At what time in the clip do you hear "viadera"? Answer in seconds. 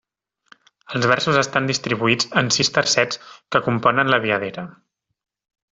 4.29-4.65